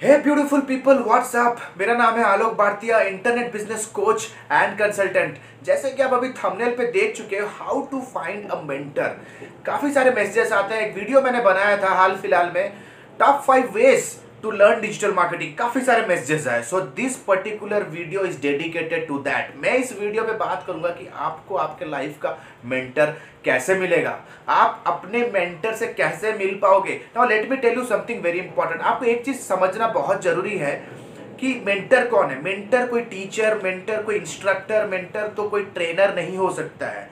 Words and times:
हे 0.00 0.16
beautiful 0.18 0.60
people 0.60 0.98
what's up 1.02 1.58
मेरा 1.78 1.94
नाम 1.96 2.14
है 2.14 2.24
Alok 2.24 2.52
Bhartiya 2.54 2.92
internet 3.02 3.52
business 3.52 3.84
coach 3.94 4.26
and 4.52 4.76
consultant 4.78 5.36
जैसे 5.66 5.90
कि 5.90 6.02
आप 6.02 6.12
अभी 6.14 6.28
थंबनेल 6.30 6.74
पे 6.76 6.90
देख 6.92 7.16
चुके 7.16 7.36
हो 7.36 7.46
how 7.52 7.80
to 7.90 8.00
find 8.14 8.50
a 8.50 8.60
mentor 8.62 9.16
काफ़ी 9.66 9.92
सारे 9.92 10.10
मैसेजेस 10.10 10.52
आते 10.52 10.74
हैं। 10.74 10.82
एक 10.82 10.94
वीडियो 10.96 11.20
मैंने 11.22 11.40
बनाया 11.42 11.76
था 11.82 11.94
हाल 11.94 12.16
फ़िलहाल 12.16 12.50
में। 12.54 12.72
Top 13.20 13.40
five 13.46 13.70
ways 13.74 14.14
to 14.46 14.50
learn 14.52 14.80
digital 14.80 15.12
marketing 15.12 15.54
काफ़ी 15.58 15.80
सारे 15.80 16.06
मैसेजेस 16.06 16.46
आए। 16.48 16.62
So 16.62 16.80
this 16.96 17.16
particular 17.28 17.82
video 17.90 18.24
is 18.24 18.40
dedicated 18.42 19.06
to 19.06 19.18
that 19.20 19.54
मैं 19.62 19.72
इस 19.74 19.92
वीडियो 20.00 20.24
में 20.24 20.36
बात 20.38 20.62
करूँगा 20.66 20.88
कि 20.90 21.06
आपको 21.14 21.56
आपके 21.56 21.84
लाइफ 21.84 22.18
का 22.22 22.36
मेंटर 22.64 23.14
कैसे 23.44 23.74
मिलेगा। 23.74 24.18
आप 24.48 24.84
अपने 24.86 25.20
मेंटर 25.34 25.74
से 25.74 25.86
कैसे 25.94 26.32
मिल 26.32 26.58
पाओगे। 26.62 27.00
Now 27.16 27.28
let 27.28 27.50
me 27.50 27.56
tell 27.56 27.78
you 27.78 27.84
something 27.86 28.22
very 28.22 28.38
important 28.38 28.82
आपको 28.82 29.06
एक 29.06 29.24
चीज़ 29.24 29.38
समझना 29.38 29.88
बहुत 29.88 30.22
ज़रूरी 30.22 30.56
है 30.58 30.74
कि 31.40 31.54
मेंटर 31.66 32.06
कौन 32.08 32.30
है? 32.30 32.42
मेंटर 32.42 32.86
कोई 32.86 33.00
टीचर 33.02 33.60
मेंटर 33.64 34.02
कोई 34.02 34.16
इंस्ट्रक्टर 34.16 34.86
मेंटर 34.86 35.28
तो 35.28 35.48
कोई 35.48 35.62
ट्रेनर 35.74 36.14
नहीं 36.16 36.36
हो 36.36 36.50
सकता 36.52 36.86
है। 36.88 37.08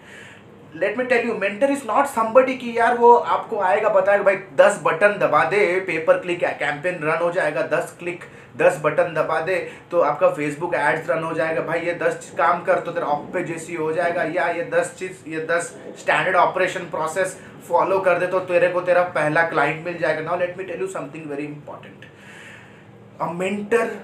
Let 0.75 0.97
me 0.99 1.05
tell 1.05 1.27
you 1.27 1.35
mentor 1.39 1.71
is 1.71 1.83
not 1.87 2.07
somebody 2.07 2.55
की 2.57 2.77
यार 2.77 2.97
वो 2.99 3.15
आपको 3.15 3.59
आएगा, 3.61 3.89
बताएगा, 3.91 4.23
भाई, 4.25 4.37
दस 4.57 4.81
बटन 4.85 5.19
दबा 5.19 5.45
दे 5.51 5.59
pay per 5.87 6.19
click 6.21 6.41
campaign 6.41 6.99
run 7.03 7.23
हो 7.23 7.31
जाएगा, 7.33 7.63
दस 7.69 7.95
क्लिक 7.99 8.25
दस 8.57 8.81
बटन 8.83 9.15
दबा 9.15 9.41
दे 9.41 9.57
तो 9.91 10.01
आपका 10.03 10.29
फेसबुक 10.31 10.75
एड्स 10.75 11.11
रन 11.11 11.23
हो 11.25 11.33
जाएगा। 11.35 11.61
भाई, 11.63 11.81
ये 11.81 11.95
दस 12.03 12.33
काम 12.39 12.63
कर 12.65 12.81
तो 12.81 12.93
तेरा 12.93 13.07
ऑफ़ 13.07 13.33
पे 13.33 13.43
जैसी 13.45 13.75
हो 13.75 13.93
जाएगा, 13.93 14.23
या 14.25 14.49
ये 14.51 14.65
दस 14.73 14.95
चीज़, 14.99 15.29
ये 15.29 15.47
दस 15.51 15.75
स्टैंडर्ड 15.99 16.37
ऑपरेशन 16.37 16.91
प्रोसेस 16.91 17.39
फॉलो 17.69 17.99
कर 18.01 18.19
दे 18.19 18.27
तो 18.27 18.41
तेरे 18.43 18.69
को 18.69 18.81
तेरा 18.83 19.03
पहला 19.15 19.43
क्लाइंट 19.49 19.85
मिल 19.87 19.99
जाएगा। 19.99 20.23
Now 20.23 20.39
let 20.39 20.59
me 20.59 20.65
tell 20.65 20.81
you 20.81 20.87
something 20.89 21.31
very 21.31 21.45
important 21.45 22.05
a 23.21 23.33
mentor 23.33 23.97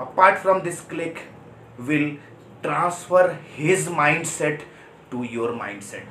apart 0.00 0.38
from 0.38 0.60
this 0.60 0.80
click 0.88 1.18
will 1.80 2.16
transfer 2.62 3.36
his 3.56 3.88
mind 3.92 4.24
set 4.26 4.62
to 5.10 5.22
your 5.22 5.52
mindset. 5.52 6.06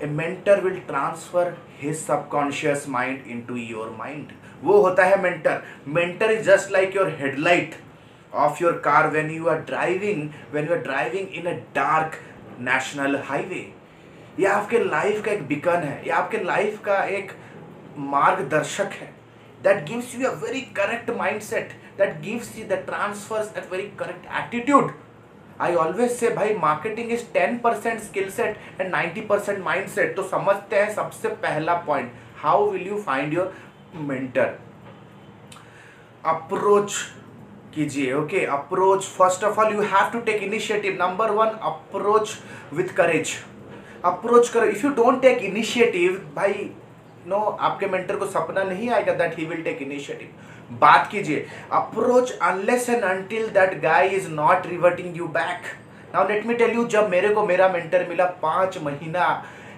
A 0.00 0.06
mentor 0.06 0.60
will 0.60 0.80
transfer 0.86 1.56
his 1.78 2.00
subconscious 2.00 2.86
mind 2.86 3.26
into 3.26 3.56
your 3.56 3.90
mind. 3.90 4.32
वो 4.64 4.80
होता 4.82 5.04
है 5.04 5.22
mentor. 5.22 5.62
Mentor 5.86 6.30
is 6.30 6.46
just 6.46 6.70
like 6.70 6.94
your 6.94 7.08
headlight 7.10 7.76
of 8.32 8.60
your 8.60 8.74
car 8.86 9.10
when 9.10 9.30
you 9.30 9.48
are 9.48 9.60
driving 9.72 10.32
when 10.50 10.66
you 10.66 10.74
are 10.74 10.82
driving 10.82 11.32
in 11.32 11.46
a 11.46 11.56
dark 11.80 12.20
national 12.58 13.18
highway. 13.32 13.64
ये 14.38 14.46
आपके 14.46 14.78
life 14.84 15.24
का 15.24 15.30
एक 15.32 15.46
बिकन 15.48 15.82
है 15.82 16.04
ये 16.04 16.10
आपके 16.12 16.38
लाइफ 16.44 16.80
का 16.84 17.04
एक 17.18 17.32
मार्गदर्शक 18.14 18.92
है 19.00 19.14
that 19.62 19.86
gives 19.86 20.14
you 20.14 20.26
a 20.30 20.34
very 20.36 20.62
correct 20.78 21.08
mindset 21.20 21.70
that 21.98 22.22
gives 22.22 22.50
you 22.58 22.66
the 22.72 22.76
transfers 22.88 23.48
a 23.60 23.62
very 23.70 23.86
correct 24.00 24.26
attitude 24.40 24.92
I 25.60 25.74
always 25.74 26.10
say 26.12 26.30
भाई 26.30 26.54
marketing 26.54 27.10
is 27.12 27.24
ten 27.34 27.58
percent 27.58 28.00
skill 28.00 28.30
set 28.30 28.80
and 28.80 28.90
ninety 28.90 29.20
percent 29.26 29.64
mind 29.64 29.88
set 29.88 30.14
तो 30.16 30.22
समझते 30.28 30.76
हैं 30.76 30.94
सबसे 30.94 31.28
पहला 31.42 31.74
point 31.86 32.12
how 32.42 32.70
will 32.70 32.86
you 32.88 32.98
find 33.02 33.34
your 33.34 33.54
mentor 33.96 34.56
approach 36.24 36.94
कीजिए 37.74 38.12
okay 38.14 38.44
approach 38.46 39.04
first 39.08 39.44
of 39.44 39.60
all 39.60 39.74
you 39.74 39.80
have 39.82 40.10
to 40.12 40.20
take 40.26 40.42
initiative 40.42 40.96
number 41.00 41.30
one 41.30 41.58
approach 41.62 42.38
with 42.72 42.94
courage 42.96 43.34
approach 44.04 44.48
करो. 44.48 44.64
If 44.66 44.86
you 44.86 44.92
don't 44.94 45.20
take 45.22 45.42
initiative 45.44 46.12
भाई 46.36 46.70
no, 47.26 47.36
आपके 47.36 47.86
mentor 47.86 48.16
को 48.16 48.26
सपना 48.26 48.62
नहीं 48.64 48.90
आएगा 48.90 49.12
that 49.14 49.38
he 49.38 49.46
will 49.46 49.62
take 49.62 49.82
initiative 49.82 50.78
बात 50.80 51.08
कीजिए 51.10 51.46
approach 51.72 52.30
unless 52.32 52.88
and 52.90 53.02
until 53.04 53.48
that 53.50 53.80
guy 53.82 54.08
is 54.16 54.28
not 54.30 54.66
reverting 54.66 55.16
you 55.16 55.26
back 55.34 55.66
now 56.14 56.28
let 56.28 56.46
me 56.46 56.54
tell 56.54 56.74
you 56.76 56.84
जब 56.88 57.08
मेरे 57.10 57.28
को 57.34 57.46
मेरा 57.46 57.68
मेंटर 57.68 58.06
मिला 58.08 58.24
पाँच 58.42 58.78
महीना 58.84 59.26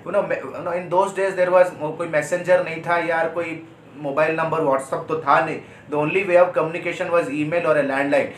you 0.07 0.13
know 0.13 0.73
in 0.73 0.89
those 0.89 1.15
days 1.17 1.35
there 1.37 1.51
was 1.51 1.69
कोई 1.97 2.09
मैसेंजर 2.09 2.65
नहीं 2.65 2.83
था 2.83 2.99
यार, 2.99 3.29
कोई 3.29 3.63
मोबाइल 3.99 4.37
नंबर 4.37 4.61
व्हाट्सअप 4.63 5.05
तो 5.09 5.19
था 5.21 5.39
नहीं. 5.45 5.59
The 5.91 5.95
only 5.95 6.23
way 6.25 6.37
of 6.39 6.53
communication 6.55 7.09
was 7.09 7.31
email 7.51 7.67
और 7.67 7.79
ए 7.79 7.83
लैंडलाइन 7.83 8.33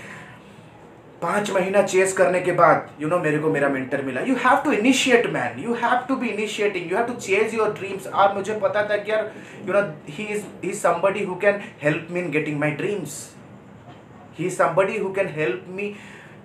पाँच 1.22 1.50
महीना 1.50 1.82
चेस 1.82 2.12
करने 2.16 2.40
के 2.40 2.52
बाद 2.52 2.88
यू 2.90 2.98
you 2.98 3.08
नो 3.08 3.14
know, 3.14 3.24
मेरे 3.24 3.38
को 3.38 3.50
मेरा 3.52 3.68
मेंटर 3.68 4.02
मिला। 4.02 4.20
You 4.20 4.34
have 4.44 4.62
to 4.64 4.72
initiate 4.72 5.26
man 5.32 5.58
you 5.62 5.74
have 5.82 5.98
to 6.08 6.16
be 6.16 6.28
initiating 6.28 6.90
you 6.92 6.96
have 6.96 7.06
to 7.06 7.14
chase 7.14 7.54
your 7.54 7.72
dreams 7.72 8.06
और 8.06 8.34
मुझे 8.34 8.58
पता 8.60 8.82
था 8.90 8.96
कि 8.96 9.10
यार 9.12 9.30
you 9.66 9.72
know 9.74 9.82
he 10.08 10.24
is 10.24 10.44
he 10.64 10.72
somebody 10.74 11.24
who 11.24 11.34
can 11.42 11.60
help 11.82 12.08
me 12.10 12.20
in 12.20 12.30
getting 12.30 12.58
my 12.60 12.70
dreams 12.80 13.18
he 14.38 14.46
is 14.46 14.56
somebody 14.56 14.98
who 14.98 15.12
can 15.12 15.28
help 15.36 15.66
me 15.68 15.94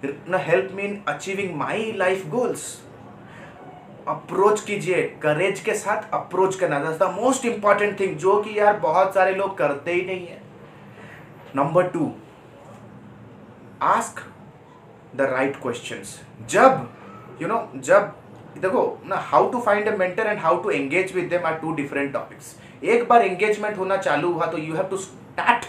help 0.03 0.71
me 0.75 0.83
in 0.83 1.01
achieving 1.07 1.55
my 1.57 1.91
life 1.97 2.27
goals 2.29 2.67
approach 4.07 4.61
कीजिए। 4.61 5.01
Courage 5.21 5.59
के 5.59 5.73
साथ 5.75 6.13
approach 6.13 6.55
करना। 6.55 6.79
The 6.79 7.13
most 7.13 7.45
important 7.45 7.99
thing 7.99 8.15
जो 8.17 8.41
कि 8.41 8.59
यार 8.59 8.77
बहुत 8.79 9.13
सारे 9.13 9.35
लोग 9.35 9.57
करते 9.57 9.93
ही 9.93 10.05
नहीं 10.05 10.27
है। 10.27 10.41
Number 11.55 11.87
two 11.87 12.11
ask 13.81 14.19
the 15.15 15.29
right 15.31 15.55
question 15.61 16.03
जब 16.49 16.87
यू 17.41 17.47
नो 17.47 17.67
जब, 17.75 18.13
देखो, 18.57 19.01
ना 19.05 19.15
how 19.31 19.49
to 19.51 19.59
find 19.61 19.87
a 19.87 19.95
mentor 19.97 20.27
and 20.27 20.39
how 20.39 20.61
to 20.63 20.69
engage 20.69 21.15
with 21.15 21.29
them 21.29 21.45
are 21.45 21.53
two 21.53 21.73
different 21.75 22.13
topics 22.13 22.55
एक 22.83 23.07
बार 23.07 23.21
एंगेजमेंट 23.21 23.77
होना 23.77 23.97
चालू 23.97 24.31
हुआ 24.33 24.45
तो 24.45 24.57
you 24.57 24.73
have 24.75 24.87
to 24.89 24.97
start 24.97 25.65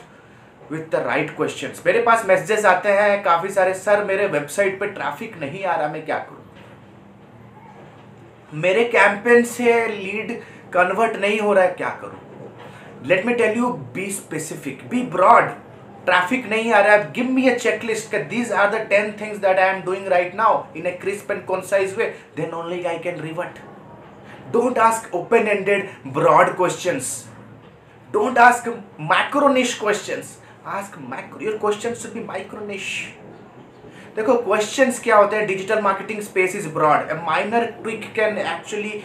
with 0.72 0.90
the 0.90 1.02
right 1.06 1.36
question 1.36 1.72
मेरे 1.86 2.02
पास 2.02 2.24
मैसेजेस 2.26 2.64
आते 2.64 2.92
हैं, 2.92 3.22
काफ़ी 3.22 3.50
सारे, 3.50 3.74
सर, 3.74 4.04
मेरे 4.04 4.26
वेबसाइट 4.26 4.78
पे 4.80 4.86
ट्रैफ़िक 4.86 5.38
नहीं 5.40 5.64
आ 5.64 5.74
रहा, 5.76 5.88
मैं 5.88 6.04
क्या 6.04 6.18
करूँ? 6.18 6.42
मेरे 8.52 8.84
कैंपेन 8.84 9.44
से 9.44 9.86
लीड 9.88 10.32
कन्वर्ट 10.72 11.16
नहीं 11.16 11.38
हो 11.40 11.52
रहा 11.52 11.64
है, 11.64 11.70
क्या 11.72 11.88
करूँ? 12.02 12.20
Let 13.06 13.26
me 13.26 13.34
tell 13.34 13.56
you 13.58 13.68
be 13.94 14.10
specific 14.10 14.88
be 14.88 15.02
broad 15.12 15.50
traffic 16.06 16.48
नहीं 16.50 16.72
आ 16.72 16.80
रहा 16.80 16.94
है 16.94 17.12
give 17.12 17.30
me 17.30 17.48
a 17.48 17.54
checklist 17.56 18.14
these 18.30 18.52
are 18.52 18.70
the 18.74 18.86
ten 18.90 19.12
things 19.20 19.38
that 19.38 19.58
I 19.58 19.74
am 19.74 19.82
doing 19.84 20.06
right 20.08 20.34
now 20.34 20.62
in 20.76 20.86
a 20.86 20.96
crisp 21.00 21.30
and 21.30 21.44
concise 21.46 21.94
way 21.98 22.04
then 22.36 22.54
only 22.54 22.82
I 22.84 22.98
can 23.04 23.20
revert 23.20 23.58
don't 24.52 24.78
ask 24.78 25.14
open 25.14 25.48
ended 25.48 25.88
broad 26.14 26.56
questions 26.56 27.12
don't 28.14 28.38
ask 28.38 28.68
macro niche 29.10 29.78
questions 29.80 30.36
ask 30.66 30.98
macro 31.10 31.44
your 31.44 31.56
question 31.58 31.94
should 31.94 32.12
be 32.12 32.20
micro niche 32.24 32.88
देखो 34.16 34.34
questions 34.34 34.98
क्या 35.02 35.16
होते 35.16 35.36
हैं? 35.36 35.46
Digital 35.46 35.80
marketing 35.82 36.20
space 36.22 36.54
is 36.56 36.68
broad 36.74 37.10
a 37.10 37.14
minor 37.24 37.64
tweak 37.82 38.04
can 38.14 38.38
actually 38.38 39.02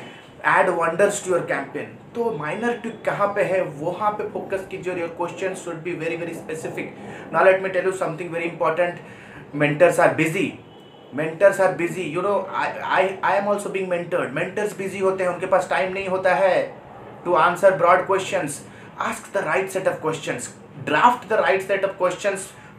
add 0.48 0.70
wonders 0.70 1.24
to 1.26 1.32
your 1.32 1.46
campaign 1.46 1.98
तो 2.16 2.32
minor 2.38 2.78
tweak 2.78 3.04
कहाँ 3.06 3.28
पे 3.36 3.44
है? 3.44 3.62
वहाँ 3.62 4.12
पे 4.12 4.28
फोकस 4.30 4.66
कीजिए 4.72 4.94
your 4.96 5.10
question 5.18 5.54
should 5.56 5.76
be 5.84 5.94
very 5.96 6.16
very 6.18 6.34
specific 6.34 6.96
now 7.34 7.46
let 7.46 7.62
me 7.64 7.70
tell 7.70 7.86
you 7.86 7.92
something 7.98 8.32
very 8.32 8.46
important 8.46 9.00
mentors 9.56 10.00
are 10.00 10.14
busy 10.16 10.54
mentors 11.16 11.60
are 11.62 11.74
busy 11.76 12.04
you 12.04 12.22
know 12.22 12.36
I 12.56 13.10
I 13.24 13.38
am 13.38 13.48
also 13.48 13.70
being 13.70 13.88
mentored 13.90 14.34
mentors 14.34 14.78
busy 14.78 15.00
होते 15.00 15.24
हैं, 15.24 15.32
उनके 15.32 15.46
पास 15.46 15.68
time 15.70 15.94
नहीं 15.94 16.08
होता 16.08 16.36
है 16.36 16.62
to 17.26 17.34
answer 17.36 17.78
broad 17.78 18.06
question 18.08 18.50
ask 19.00 19.34
the 19.34 19.44
right 19.46 19.70
set 19.70 19.88
of 19.88 20.02
question 20.02 20.40
draft 20.86 21.30
the 21.30 21.40
right 21.42 21.62
set 21.62 21.86
of 21.86 21.98
question 21.98 22.36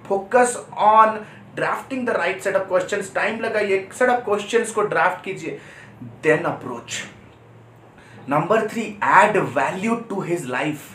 focus 0.08 0.56
on 0.78 1.18
drafting 1.56 2.06
the 2.06 2.10
right 2.16 2.40
set 2.42 2.56
of 2.56 2.68
question 2.68 3.02
time 3.14 3.40
लगाइए 3.40 3.86
set 3.98 4.08
of 4.08 4.24
question 4.24 4.72
को 4.74 4.82
draft 4.82 5.24
कीजिए. 5.24 5.58
Then 6.22 6.44
approach 6.44 7.02
number 8.28 8.66
three 8.68 8.82
add 9.04 9.36
value 9.54 9.94
to 10.10 10.20
his 10.20 10.44
life 10.46 10.90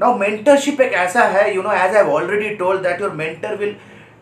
now 0.00 0.18
mentorship 0.18 0.80
एक 0.80 0.92
ऐसा 0.94 1.24
है 1.28 1.54
you 1.54 1.62
know 1.62 1.72
as 1.74 1.96
I 1.96 2.02
already 2.10 2.54
told 2.56 2.82
that 2.82 3.00
your 3.00 3.12
mentor 3.14 3.54
will 3.56 3.74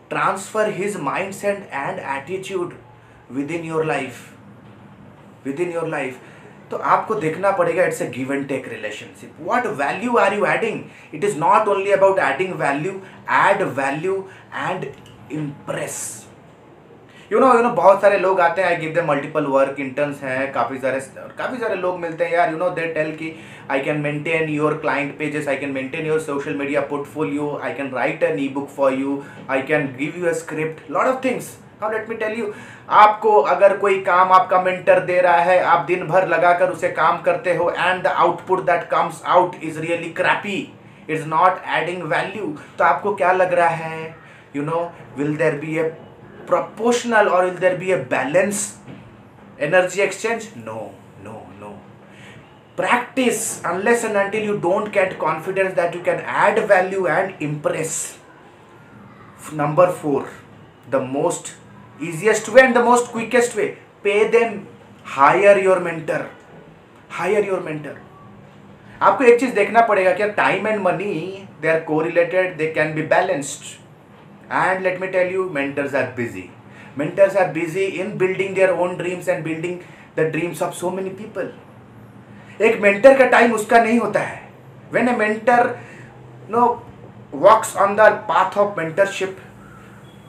transfer 0.09 0.69
his 0.73 0.97
mind 1.01 1.33
set 1.33 1.69
and 1.73 1.99
attitude 2.17 2.73
within 3.51 3.65
your 3.65 3.85
life 3.85 4.25
within 5.59 5.71
your 5.71 5.87
life 5.87 6.19
तो 6.71 6.77
आपको 6.85 7.15
देखना 7.15 7.51
पड़ेगा 7.51 7.83
it's 7.85 8.01
a 8.01 8.07
give 8.09 8.33
and 8.33 8.47
take 8.47 8.67
relationship 8.69 9.35
what 9.41 9.67
value 9.77 10.17
are 10.17 10.33
you 10.33 10.45
adding 10.45 10.81
it 11.13 11.23
is 11.23 11.37
not 11.39 11.67
only 11.67 11.91
about 11.91 12.19
adding 12.21 12.53
value 12.59 13.01
add 13.37 13.61
value 13.75 14.23
and 14.55 14.85
impress 15.31 16.26
you 17.31 17.39
know 17.39 17.47
you 17.53 17.61
know 17.63 17.69
बहुत 17.69 18.01
सारे 18.01 18.17
लोग 18.19 18.39
आते 18.41 18.61
हैं 18.61 18.67
I 18.69 18.75
give 18.75 18.91
they 18.93 19.01
multiple 19.01 19.45
work 19.45 19.79
interns 19.79 20.21
हैं, 20.23 20.51
काफ़ी 20.51 20.77
सारे 20.77 20.99
काफ़ी 21.37 21.57
सारे 21.57 21.75
लोग 21.75 21.99
मिलते 21.99 22.25
हैं 22.25 22.33
यार 22.33 22.51
यू 22.51 22.57
नो 22.57 22.69
दे 22.69 22.85
टेल 22.93 23.11
की 23.15 23.31
I 23.71 23.79
can 23.79 23.99
maintain 24.01 24.49
your 24.49 24.77
client 24.77 25.17
pages 25.17 25.47
I 25.47 25.57
can 25.57 25.71
maintain 25.71 26.05
your 26.05 26.19
social 26.19 26.55
media 26.57 26.81
portfolio 26.81 27.49
I 27.63 27.73
can 27.73 27.91
write 27.93 28.23
an 28.23 28.39
ebook 28.49 28.69
for 28.77 28.93
you 28.93 29.21
I 29.49 29.61
can 29.61 29.87
give 29.99 30.13
you 30.17 30.29
a 30.29 30.33
script 30.33 30.91
lot 30.91 31.05
of 31.05 31.23
things 31.25 31.51
how 31.81 31.91
let 31.91 32.09
me 32.09 32.15
tell 32.15 32.39
you 32.39 32.51
आपको 33.01 33.35
अगर 33.55 33.77
कोई 33.77 33.99
काम 34.03 34.31
आपका 34.31 34.61
mentor 34.61 34.99
दे 34.99 35.19
रहा 35.21 35.37
है, 35.37 35.59
आप 35.63 35.85
दिन 35.85 36.07
भर 36.07 36.27
लगाकर 36.27 36.69
उसे 36.69 36.89
काम 36.93 37.21
करते 37.21 37.55
हो 37.55 37.69
and 37.69 38.03
the 38.03 38.07
output 38.07 38.65
that 38.65 38.89
comes 38.89 39.21
out 39.27 39.63
is 39.63 39.79
really 39.79 40.13
crappy 40.13 40.59
is 41.09 41.27
not 41.27 41.61
adding 41.75 42.03
value 42.03 42.55
तो 42.77 42.83
आपको 42.85 43.15
क्या 43.15 43.31
लग 43.31 43.53
रहा 43.53 43.67
है? 43.67 44.15
You 44.55 44.63
know 44.63 44.91
will 45.17 45.35
there 45.37 45.55
be 45.55 45.77
a 45.77 45.91
proportional 46.46 47.28
और 47.28 47.44
will 47.44 47.58
there 47.58 47.76
be 47.78 47.90
a 47.92 47.96
balance 48.10 48.66
energy 49.68 50.00
exchange 50.02 50.48
no 50.66 50.80
no 51.24 51.40
no 51.60 51.74
practice 52.76 53.40
unless 53.70 54.04
and 54.04 54.16
until 54.16 54.44
you 54.44 54.52
don't 54.60 54.92
get 54.92 55.10
confidence 55.18 55.74
that 55.74 55.94
you 55.94 56.02
can 56.02 56.20
add 56.42 56.60
value 56.68 57.06
and 57.06 57.42
impress 57.46 57.96
number 59.52 59.86
4 60.04 60.22
the 60.90 61.00
most 61.00 61.50
easiest 62.00 62.48
way 62.48 62.62
and 62.62 62.76
the 62.76 62.84
most 62.86 63.10
quickest 63.16 63.56
way 63.56 63.66
pay 64.02 64.16
them 64.36 64.56
hire 65.16 65.58
your 65.58 65.76
mentor 65.80 66.22
hire 67.18 67.44
your 67.50 67.60
mentor 67.68 67.94
आपको 69.00 69.24
एक 69.24 69.38
चीज 69.40 69.54
देखना 69.54 69.80
पड़ेगा 69.86 70.12
कि 70.14 70.30
time 70.32 70.66
and 70.66 70.80
money 70.82 71.14
they 71.62 71.68
are 71.68 71.80
को 71.86 72.00
related 72.02 72.56
they 72.56 72.66
can 72.74 72.94
be 72.94 73.02
balanced 73.12 73.62
and 74.51 74.81
let 74.83 75.01
me 75.01 75.07
tell 75.07 75.33
you 75.33 75.49
mentors 75.53 75.95
are 75.95 76.13
busy 76.17 76.49
mentors 76.97 77.35
are 77.35 77.53
busy 77.53 77.99
in 78.01 78.17
building 78.17 78.53
their 78.53 78.73
own 78.75 78.97
dreams 78.97 79.27
and 79.27 79.43
building 79.43 79.83
the 80.15 80.29
dreams 80.31 80.61
of 80.61 80.73
so 80.73 80.89
many 80.89 81.11
people. 81.17 81.49
एक 82.61 82.79
mentor 82.81 83.17
का 83.17 83.25
time 83.29 83.53
उसका 83.53 83.81
नहीं 83.83 83.99
होता 83.99 84.19
है। 84.19 84.41
When 84.93 85.09
a 85.09 85.15
mentor 85.17 85.75
no 86.51 86.63
walks 87.33 87.75
on 87.75 87.95
the 87.95 88.09
path 88.29 88.57
of 88.57 88.79
mentorship 88.79 89.37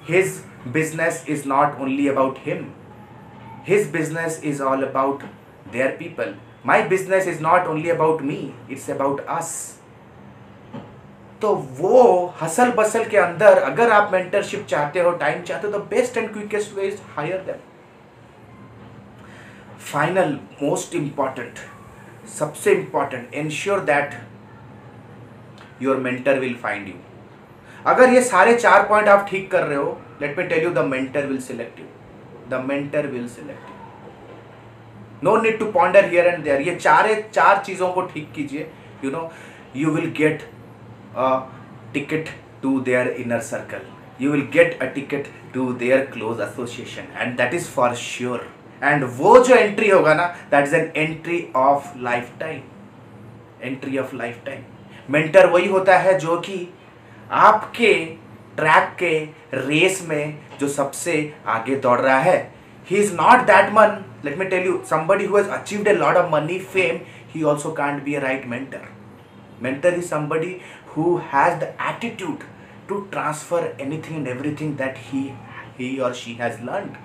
his 0.09 0.35
business 0.73 1.25
is 1.29 1.49
not 1.49 1.81
only 1.81 2.09
about 2.09 2.39
him 2.47 2.67
his 3.69 3.91
business 3.93 4.41
is 4.45 4.63
all 4.63 4.83
about 4.83 5.23
their 5.73 5.97
people 5.99 6.35
my 6.67 6.83
business 6.89 7.29
is 7.29 7.43
not 7.43 7.67
only 7.67 7.91
about 7.91 8.23
me 8.23 8.41
it's 8.71 8.91
about 8.91 9.25
us 9.29 9.51
तो 11.43 11.55
वो 11.79 12.35
hustle 12.41 12.71
bustle 12.73 13.05
के 13.09 13.17
अंदर 13.17 13.59
अगर 13.63 13.91
आप 13.93 14.13
mentorship 14.13 14.65
चाहते 14.69 15.01
हो 15.01 15.11
time 15.19 15.43
चाहते 15.43 15.67
हो 15.67 15.73
तो 15.73 15.79
best 15.91 16.17
and 16.17 16.33
quickest 16.33 16.75
way 16.77 16.87
is 16.87 16.97
hire 17.17 17.43
them 17.47 17.61
final 19.93 20.39
most 20.63 20.95
important 20.95 21.59
सबसे 22.39 22.73
important 22.75 23.35
ensure 23.35 23.81
that 23.85 24.15
your 25.83 25.97
mentor 25.99 26.39
will 26.39 26.55
find 26.63 26.89
you 26.89 26.95
अगर 27.87 28.13
ये 28.13 28.23
सारे 28.25 28.55
चार 28.57 28.89
पॉइंट 28.89 29.09
आप 29.09 29.27
ठीक 29.31 29.51
कर 29.51 29.63
रहे 29.63 29.79
हो 29.79 29.99
let 30.21 30.39
me 30.39 30.45
tell 30.45 30.63
you 30.65 30.71
the 30.71 30.85
mentor 30.87 31.27
will 31.27 31.41
select 31.41 31.81
you 31.81 31.87
the 32.51 32.63
mentor 32.65 33.07
will 33.07 33.29
select 33.29 33.69
you 33.69 33.77
no 35.25 35.37
need 35.43 35.59
to 35.59 35.71
ponder 35.73 36.09
here 36.11 36.27
and 36.27 36.45
there 36.45 36.61
ये 36.61 36.75
चार 36.77 37.15
चार 37.33 37.63
चीज़ों 37.65 37.93
को 37.93 38.03
ठीक 38.07 38.33
कीजिए. 38.33 38.71
You 39.05 39.11
know 39.11 39.31
you 39.77 39.91
will 39.91 40.11
get 40.17 40.43
a 41.19 41.31
ticket 41.95 42.29
to 42.63 42.81
their 42.81 43.09
inner 43.19 43.41
circle 43.53 43.95
you 44.21 44.31
will 44.31 44.47
get 44.55 44.73
a 44.83 44.87
ticket 44.95 45.29
to 45.53 45.65
their 45.75 46.07
close 46.07 46.41
association, 46.41 47.07
and 47.17 47.37
that 47.39 47.53
is 47.59 47.67
for 47.75 47.91
sure. 47.97 48.41
And 48.83 49.05
वो 49.17 49.39
जो 49.45 49.55
entry 49.55 49.89
होगा 49.91 50.15
ना 50.15 50.27
that 50.51 50.67
is 50.67 50.75
an 50.77 50.91
entry 50.97 51.39
of 51.57 51.87
lifetime 52.41 52.61
entry 53.63 53.99
of 53.99 54.15
lifetime 54.47 54.63
mentor 55.11 55.47
वही 55.51 55.69
होता 55.69 55.99
है 55.99 56.19
जो 56.19 56.37
कि 56.41 56.59
आपके 57.47 57.93
ट्रैक 58.57 58.95
के 59.03 59.15
रेस 59.55 60.05
में 60.09 60.39
जो 60.61 60.69
सबसे 60.69 61.17
आगे 61.57 61.77
दौड़ 61.87 61.99
रहा 62.01 62.19
है. 62.19 62.39
He 62.87 62.97
is 62.97 63.15
not 63.15 63.47
that 63.47 63.73
man 63.73 64.05
let 64.25 64.39
me 64.39 64.45
tell 64.45 64.67
you 64.67 64.83
somebody 64.91 65.25
who 65.25 65.37
has 65.37 65.49
achieved 65.61 65.89
a 65.89 65.95
lot 65.95 66.17
of 66.17 66.31
money 66.35 66.59
fame 66.75 67.01
he 67.35 67.43
also 67.43 67.73
can't 67.83 68.03
be 68.05 68.15
a 68.15 68.21
right 68.21 68.47
mentor 68.47 68.87
mentor 69.63 69.91
is 70.01 70.09
somebody 70.09 70.51
who 70.99 71.19
has 71.33 71.61
the 71.65 71.69
attitude 71.91 72.49
to 72.89 73.03
transfer 73.13 73.61
anything 73.87 74.17
and 74.23 74.33
everything 74.37 74.75
that 74.83 75.05
he 75.11 75.23
he 75.77 75.91
or 76.07 76.13
she 76.23 76.35
has 76.43 76.61
learned 76.71 76.99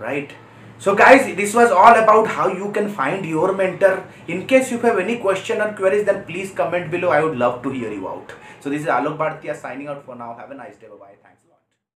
right? 0.00 0.32
So 0.78 0.94
guys 0.96 1.26
this 1.36 1.54
was 1.54 1.70
all 1.70 1.94
about 2.02 2.26
how 2.36 2.48
you 2.48 2.72
can 2.72 2.88
find 2.88 3.26
your 3.26 3.52
mentor. 3.52 4.04
In 4.28 4.46
case 4.46 4.70
you 4.70 4.78
have 4.78 4.98
any 4.98 5.18
question 5.18 5.60
or 5.60 5.72
queries 5.74 6.06
then 6.06 6.24
please 6.24 6.52
comment 6.52 6.90
below. 6.90 7.10
I 7.10 7.22
would 7.22 7.36
love 7.36 7.62
to 7.64 7.70
hear 7.70 7.92
you 7.92 8.08
out. 8.08 8.32
So 8.60 8.70
this 8.70 8.82
is 8.82 8.88
alok 8.88 9.18
bhartia 9.18 9.54
signing 9.54 9.88
out 9.88 10.04
for 10.06 10.16
now. 10.16 10.34
Have 10.38 10.50
a 10.50 10.54
nice 10.54 10.76
day. 10.76 10.88
Bye 10.88 11.04
bye 11.04 11.16
thanks 11.22 11.49